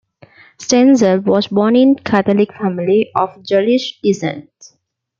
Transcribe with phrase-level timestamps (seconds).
[0.57, 4.49] Stenzel was born in a Catholic family of Jewish descent.